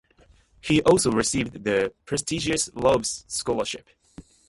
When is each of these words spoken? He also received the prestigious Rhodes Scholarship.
He 0.61 0.81
also 0.81 1.11
received 1.11 1.63
the 1.63 1.93
prestigious 2.05 2.71
Rhodes 2.73 3.23
Scholarship. 3.27 3.87